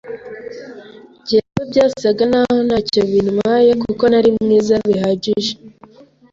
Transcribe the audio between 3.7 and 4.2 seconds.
kuko